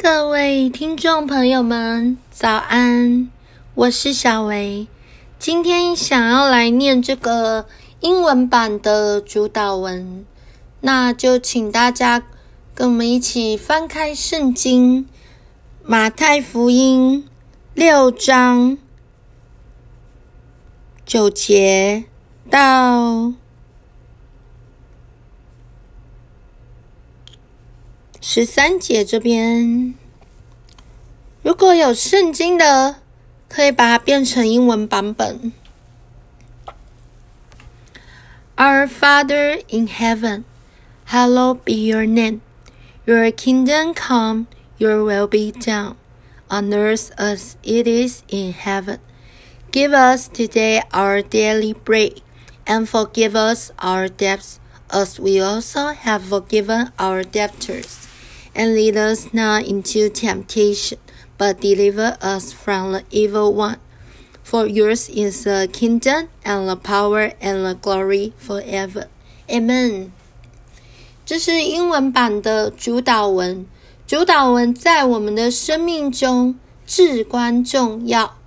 [0.00, 3.28] 各位听众朋友们，早安！
[3.74, 4.86] 我是小维，
[5.40, 7.66] 今天想要来念这个
[7.98, 10.24] 英文版的主祷文，
[10.82, 12.22] 那就请大家
[12.76, 15.02] 跟我们一起翻开圣经
[15.82, 17.24] 《马太福音》
[17.74, 18.78] 六章
[21.04, 22.04] 九节
[22.48, 23.32] 到
[28.27, 29.95] 十三节这边，
[31.41, 32.95] 如果有圣经的，
[33.49, 35.51] 可以把它变成英文版本。
[38.55, 40.43] Our Father in heaven,
[41.09, 42.39] hallowed be your name.
[43.05, 44.45] Your kingdom come,
[44.77, 45.95] your will be done,
[46.47, 48.99] on earth as it is in heaven.
[49.71, 52.21] Give us today our daily bread,
[52.65, 58.07] and forgive us our debts, as we also have forgiven our debtors.
[58.57, 60.99] And lead us not into temptation,
[61.39, 63.77] but deliver us from the evil one.
[64.43, 69.07] For yours is the kingdom and the power and the glory forever.
[69.47, 70.11] Amen.
[71.25, 73.65] 这是英文版的主祷文。
[74.05, 78.37] 主祷文在我们的生命中至关重要，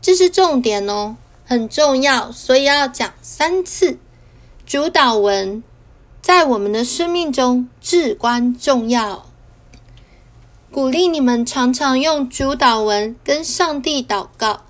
[0.00, 3.98] 这是重点哦，很重要，所以要讲三次。
[4.64, 5.62] 主祷文。
[6.25, 9.27] 在我们的生命中至关重要，
[10.71, 14.63] 鼓励你们常常用主祷文跟上帝祷告。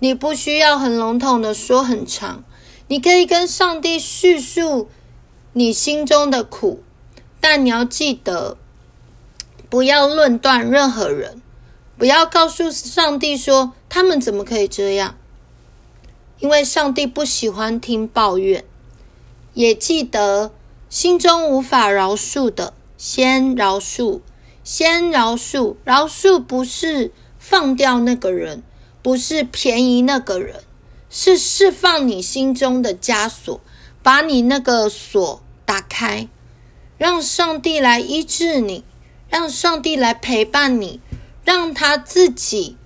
[0.00, 2.44] 你不需要很笼统的说很长，
[2.88, 4.90] 你可以跟上帝叙述
[5.54, 6.82] 你心中的苦，
[7.40, 8.58] 但你要记得，
[9.70, 11.40] 不要论断任何人，
[11.96, 15.16] 不要告诉上帝说他们怎么可以这样，
[16.40, 18.62] 因为上帝不喜欢听抱怨。
[19.54, 20.52] 也记得。
[20.88, 24.20] 心中无法饶恕的，先饶恕，
[24.64, 25.76] 先饶恕。
[25.84, 28.62] 饶恕不是放掉那个人，
[29.02, 30.62] 不是便宜那个人，
[31.10, 33.60] 是释放你心中的枷锁，
[34.02, 36.26] 把你那个锁打开，
[36.96, 38.82] 让上帝来医治你，
[39.28, 41.00] 让上帝来陪伴你，
[41.44, 42.78] 让他自己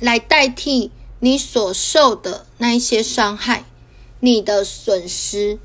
[0.00, 0.90] 来代替
[1.20, 3.64] 你所受的那一些伤害，
[4.18, 5.60] 你的损失。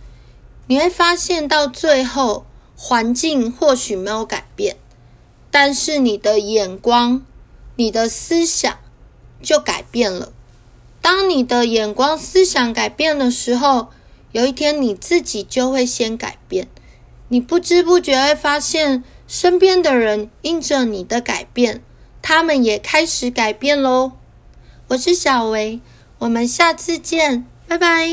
[0.67, 4.77] 你会发现，到最后，环境或许没有改变，
[5.51, 7.25] 但是你的眼光、
[7.75, 8.77] 你的思想
[9.41, 10.31] 就改变了。
[11.01, 13.89] 当你的眼光、思想改变的时候，
[14.31, 16.67] 有一天你自己就会先改变。
[17.27, 21.83] 你不知不觉会发现，身边的人因着你的改变，
[22.21, 24.13] 他们也开始改变喽。
[24.89, 25.81] 我是小维，
[26.19, 28.07] 我们下次见，拜拜。